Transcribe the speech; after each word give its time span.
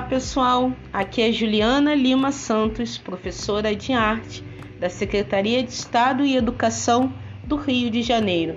Olá 0.00 0.08
pessoal, 0.08 0.72
aqui 0.90 1.20
é 1.20 1.30
Juliana 1.30 1.94
Lima 1.94 2.32
Santos, 2.32 2.96
professora 2.96 3.76
de 3.76 3.92
arte 3.92 4.42
da 4.80 4.88
Secretaria 4.88 5.62
de 5.62 5.72
Estado 5.72 6.24
e 6.24 6.36
Educação 6.36 7.12
do 7.44 7.56
Rio 7.56 7.90
de 7.90 8.00
Janeiro. 8.00 8.56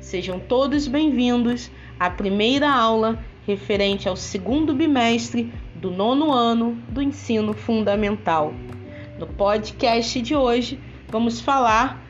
Sejam 0.00 0.40
todos 0.40 0.88
bem-vindos 0.88 1.70
à 1.98 2.10
primeira 2.10 2.68
aula 2.68 3.24
referente 3.46 4.08
ao 4.08 4.16
segundo 4.16 4.74
bimestre 4.74 5.54
do 5.76 5.92
nono 5.92 6.32
ano 6.32 6.76
do 6.88 7.00
ensino 7.00 7.54
fundamental. 7.54 8.52
No 9.16 9.28
podcast 9.28 10.20
de 10.20 10.34
hoje, 10.34 10.76
vamos 11.08 11.40
falar 11.40 12.04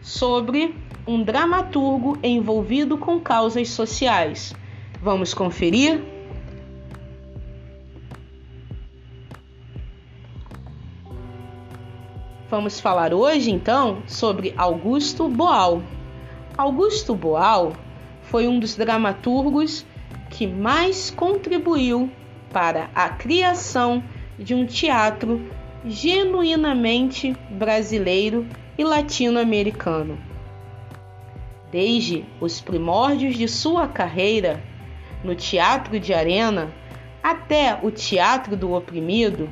sobre 0.00 0.74
um 1.06 1.22
dramaturgo 1.22 2.18
envolvido 2.22 2.96
com 2.96 3.20
causas 3.20 3.68
sociais. 3.68 4.54
Vamos 5.02 5.34
conferir? 5.34 6.11
Vamos 12.52 12.78
falar 12.78 13.14
hoje 13.14 13.50
então 13.50 14.02
sobre 14.06 14.52
Augusto 14.58 15.26
Boal. 15.26 15.82
Augusto 16.54 17.14
Boal 17.14 17.72
foi 18.24 18.46
um 18.46 18.60
dos 18.60 18.76
dramaturgos 18.76 19.86
que 20.28 20.46
mais 20.46 21.10
contribuiu 21.10 22.10
para 22.52 22.90
a 22.94 23.08
criação 23.08 24.04
de 24.38 24.54
um 24.54 24.66
teatro 24.66 25.50
genuinamente 25.86 27.34
brasileiro 27.48 28.46
e 28.76 28.84
latino-americano. 28.84 30.18
Desde 31.70 32.22
os 32.38 32.60
primórdios 32.60 33.34
de 33.34 33.48
sua 33.48 33.88
carreira 33.88 34.62
no 35.24 35.34
teatro 35.34 35.98
de 35.98 36.12
arena 36.12 36.70
até 37.22 37.78
o 37.82 37.90
teatro 37.90 38.54
do 38.54 38.74
oprimido, 38.74 39.48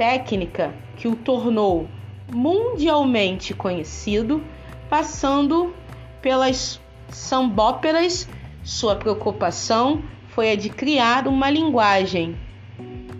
técnica 0.00 0.72
que 0.96 1.06
o 1.06 1.14
tornou 1.14 1.86
mundialmente 2.32 3.52
conhecido, 3.52 4.42
passando 4.88 5.74
pelas 6.22 6.80
sambóperas, 7.10 8.26
sua 8.62 8.96
preocupação 8.96 10.02
foi 10.28 10.52
a 10.52 10.56
de 10.56 10.70
criar 10.70 11.28
uma 11.28 11.50
linguagem 11.50 12.34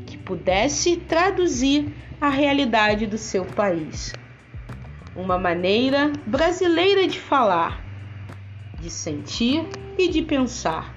que 0.06 0.16
pudesse 0.16 0.96
traduzir 0.96 1.94
a 2.18 2.30
realidade 2.30 3.06
do 3.06 3.18
seu 3.18 3.44
país. 3.44 4.14
Uma 5.14 5.38
maneira 5.38 6.10
brasileira 6.24 7.06
de 7.06 7.20
falar, 7.20 7.84
de 8.80 8.88
sentir 8.88 9.68
e 9.98 10.08
de 10.08 10.22
pensar. 10.22 10.94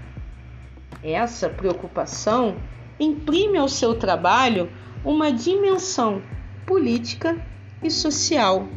Essa 1.03 1.49
preocupação 1.49 2.55
imprime 2.97 3.57
ao 3.57 3.67
seu 3.67 3.95
trabalho 3.95 4.71
uma 5.03 5.31
dimensão 5.31 6.21
política 6.65 7.45
e 7.83 7.91
social, 7.91 8.67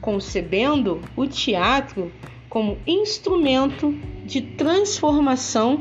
concebendo 0.00 1.00
o 1.16 1.26
teatro 1.26 2.12
como 2.48 2.78
instrumento 2.86 3.92
de 4.24 4.40
transformação 4.40 5.80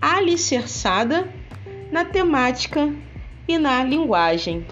alicerçada 0.00 1.32
na 1.90 2.04
temática 2.04 2.92
e 3.46 3.58
na 3.58 3.84
linguagem. 3.84 4.66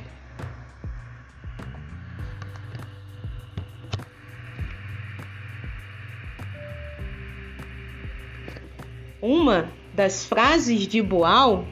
Uma 9.22 9.70
das 9.92 10.24
frases 10.24 10.86
de 10.86 11.02
Boal 11.02 11.66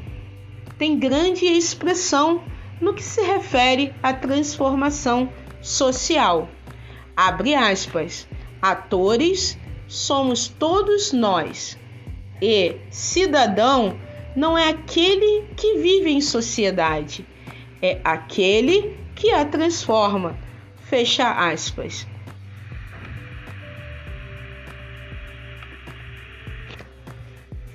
tem 0.79 0.99
grande 0.99 1.45
expressão 1.45 2.43
no 2.81 2.95
que 2.95 3.03
se 3.03 3.21
refere 3.21 3.93
à 4.03 4.13
transformação 4.13 5.29
social. 5.61 6.49
Abre 7.17 7.55
aspas. 7.55 8.29
Atores 8.63 9.59
somos 9.89 10.49
todos 10.49 11.13
nós. 11.13 11.77
E 12.41 12.77
cidadão 12.91 13.99
não 14.37 14.57
é 14.57 14.69
aquele 14.69 15.47
que 15.57 15.79
vive 15.79 16.11
em 16.11 16.21
sociedade, 16.21 17.27
é 17.83 17.99
aquele 18.05 18.97
que 19.17 19.33
a 19.33 19.45
transforma. 19.45 20.39
Fecha 20.85 21.29
aspas. 21.29 22.07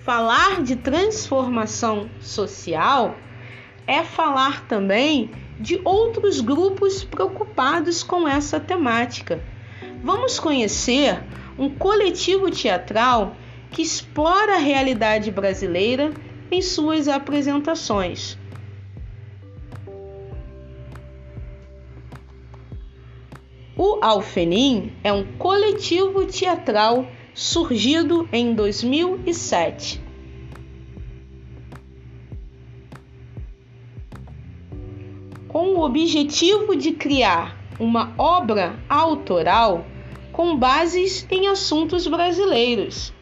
Falar 0.04 0.62
de 0.62 0.76
transformação 0.76 2.10
social 2.20 3.16
é 3.88 4.04
falar 4.04 4.68
também 4.68 5.32
de 5.58 5.80
outros 5.86 6.42
grupos 6.42 7.06
preocupados 7.06 8.04
com 8.04 8.28
essa 8.28 8.60
temática. 8.60 9.42
Vamos 10.04 10.38
conhecer 10.38 11.24
um 11.58 11.70
coletivo 11.70 12.52
teatral 12.52 13.38
que 13.72 13.82
explora 13.82 14.56
a 14.56 14.60
realidade 14.60 15.32
brasileira 15.32 16.12
em 16.52 16.62
suas 16.62 17.08
apresentações. 17.08 18.38
O 23.78 24.00
Alfenim 24.02 24.92
é 25.02 25.14
um 25.14 25.24
coletivo 25.38 26.26
teatral 26.26 27.08
surgido 27.34 28.28
em 28.32 28.54
2007 28.54 30.04
com 35.54 35.76
o 35.76 35.84
objetivo 35.84 36.76
de 36.76 36.94
criar 36.94 37.56
uma 37.80 38.12
obra 38.18 38.76
autoral 38.90 39.86
com 40.32 40.58
bases 40.58 41.28
em 41.30 41.48
assuntos 41.48 42.08
brasileiros. 42.08 43.14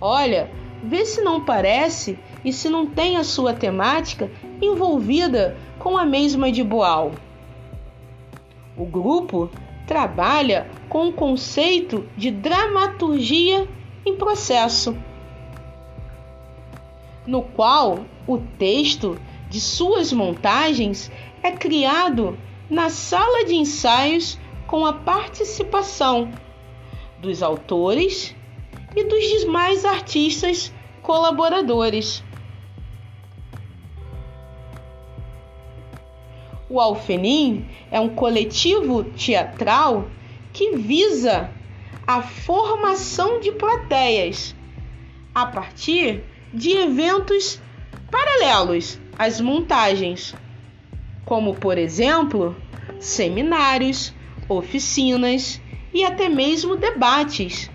Olha, 0.00 0.48
vê 0.84 1.04
se 1.04 1.20
não 1.20 1.44
parece 1.44 2.16
e 2.44 2.52
se 2.52 2.68
não 2.68 2.86
tem 2.86 3.16
a 3.16 3.24
sua 3.24 3.52
temática 3.52 4.30
envolvida 4.62 5.56
com 5.80 5.98
a 5.98 6.04
mesma 6.04 6.52
de 6.52 6.62
Boal. 6.62 7.10
O 8.76 8.84
grupo 8.84 9.50
trabalha 9.86 10.70
com 10.88 11.08
o 11.08 11.12
conceito 11.12 12.08
de 12.16 12.30
dramaturgia 12.30 13.68
em 14.04 14.16
processo, 14.16 14.96
no 17.26 17.42
qual 17.42 18.04
o 18.26 18.38
texto 18.58 19.18
de 19.48 19.60
suas 19.60 20.12
montagens 20.12 21.10
é 21.42 21.50
criado 21.52 22.38
na 22.68 22.88
sala 22.88 23.44
de 23.44 23.54
ensaios 23.54 24.38
com 24.66 24.86
a 24.86 24.92
participação 24.92 26.30
dos 27.20 27.42
autores 27.42 28.34
e 28.96 29.04
dos 29.04 29.40
demais 29.40 29.84
artistas 29.84 30.72
colaboradores. 31.02 32.23
O 36.68 36.80
Alfenim 36.80 37.66
é 37.90 38.00
um 38.00 38.08
coletivo 38.08 39.04
teatral 39.04 40.08
que 40.52 40.76
visa 40.76 41.50
a 42.06 42.22
formação 42.22 43.40
de 43.40 43.52
plateias 43.52 44.54
a 45.34 45.46
partir 45.46 46.22
de 46.52 46.70
eventos 46.70 47.60
paralelos 48.10 48.98
às 49.18 49.40
montagens 49.40 50.34
como, 51.24 51.54
por 51.54 51.78
exemplo, 51.78 52.56
seminários, 53.00 54.12
oficinas 54.48 55.60
e 55.92 56.04
até 56.04 56.28
mesmo 56.28 56.76
debates. 56.76 57.70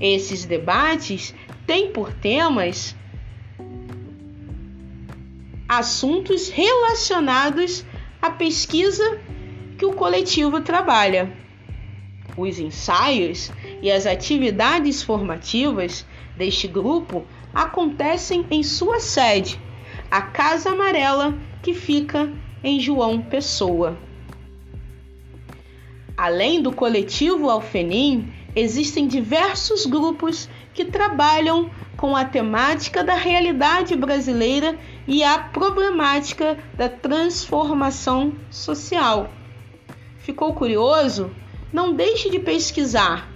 Esses 0.00 0.44
debates 0.44 1.34
têm 1.66 1.92
por 1.92 2.12
temas 2.12 2.96
assuntos 5.68 6.48
relacionados 6.48 7.84
à 8.20 8.30
pesquisa 8.30 9.20
que 9.78 9.84
o 9.86 9.92
coletivo 9.92 10.60
trabalha. 10.60 11.32
Os 12.36 12.58
ensaios 12.58 13.50
e 13.82 13.90
as 13.90 14.06
atividades 14.06 15.02
formativas 15.02 16.06
deste 16.36 16.68
grupo 16.68 17.24
acontecem 17.52 18.46
em 18.50 18.62
sua 18.62 19.00
sede, 19.00 19.60
a 20.10 20.22
Casa 20.22 20.70
Amarela, 20.70 21.34
que 21.62 21.74
fica 21.74 22.32
em 22.62 22.78
João 22.78 23.20
Pessoa. 23.20 23.98
Além 26.16 26.62
do 26.62 26.70
coletivo 26.72 27.48
Alfenim, 27.48 28.32
existem 28.54 29.06
diversos 29.06 29.86
grupos 29.86 30.48
que 30.74 30.84
trabalham 30.84 31.70
com 32.00 32.16
a 32.16 32.24
temática 32.24 33.04
da 33.04 33.12
realidade 33.12 33.94
brasileira 33.94 34.78
e 35.06 35.22
a 35.22 35.38
problemática 35.38 36.56
da 36.72 36.88
transformação 36.88 38.32
social. 38.50 39.30
Ficou 40.16 40.54
curioso? 40.54 41.30
Não 41.70 41.92
deixe 41.92 42.30
de 42.30 42.38
pesquisar. 42.38 43.28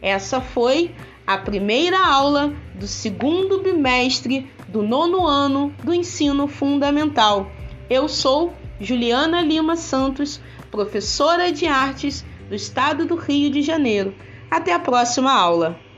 Essa 0.00 0.40
foi 0.40 0.94
a 1.26 1.36
primeira 1.36 1.98
aula 1.98 2.54
do 2.76 2.86
segundo 2.86 3.60
bimestre 3.60 4.48
do 4.68 4.80
nono 4.80 5.26
ano 5.26 5.74
do 5.82 5.92
ensino 5.92 6.46
fundamental. 6.46 7.50
Eu 7.90 8.08
sou 8.08 8.54
Juliana 8.80 9.42
Lima 9.42 9.74
Santos, 9.74 10.40
professora 10.70 11.50
de 11.50 11.66
artes 11.66 12.24
do 12.48 12.54
estado 12.54 13.04
do 13.04 13.16
Rio 13.16 13.50
de 13.50 13.62
Janeiro. 13.62 14.14
Até 14.48 14.72
a 14.72 14.78
próxima 14.78 15.32
aula! 15.32 15.89